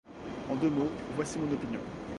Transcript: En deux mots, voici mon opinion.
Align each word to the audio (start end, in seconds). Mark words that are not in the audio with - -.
En 0.49 0.55
deux 0.55 0.71
mots, 0.71 0.89
voici 1.15 1.37
mon 1.37 1.53
opinion. 1.53 1.77